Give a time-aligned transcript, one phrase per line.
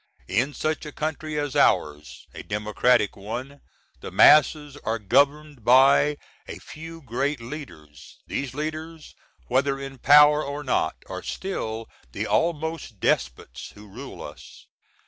[0.29, 3.61] In such a country as ours a democratic one
[3.99, 9.13] the masses are governed by a few great leaders; these leaders,
[9.45, 14.65] whether in power or not, are still the almost despots who rule us.